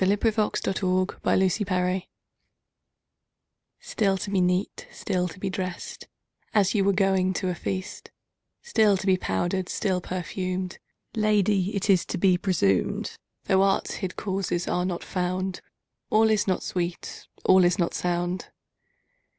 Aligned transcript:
Ben 0.01 0.09
Jonson 0.09 0.17
Clerimont's 0.33 0.63
Song 1.69 2.01
STILL 3.83 4.17
to 4.17 4.31
be 4.31 4.41
neat, 4.41 4.87
still 4.91 5.27
to 5.27 5.39
be 5.39 5.47
dressed, 5.47 6.07
As 6.55 6.73
you 6.73 6.83
were 6.83 6.91
going 6.91 7.33
to 7.33 7.49
a 7.49 7.53
feast; 7.53 8.09
Still 8.63 8.97
to 8.97 9.05
be 9.05 9.15
powdered, 9.15 9.69
still 9.69 10.01
perfumed; 10.01 10.79
Lady, 11.15 11.75
it 11.75 11.87
is 11.87 12.03
to 12.07 12.17
be 12.17 12.35
presumed, 12.35 13.15
Though 13.43 13.61
art's 13.61 13.97
hid 14.01 14.15
causes 14.15 14.67
are 14.67 14.85
not 14.85 15.03
found, 15.03 15.61
All 16.09 16.31
is 16.31 16.47
not 16.47 16.63
sweet, 16.63 17.27
all 17.45 17.63
is 17.63 17.77
not 17.77 17.93
sound. 17.93 18.49